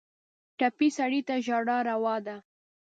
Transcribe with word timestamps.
ټپي 0.57 0.87
سړی 0.97 1.21
ته 1.27 1.33
ژړا 1.45 1.77
روا 1.89 2.15
ده. 2.25 2.37